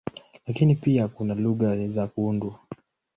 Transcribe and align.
Lakini 0.47 0.75
pia 0.75 1.07
kuna 1.07 1.33
lugha 1.35 1.87
za 1.89 2.07
kuundwa. 2.07 2.59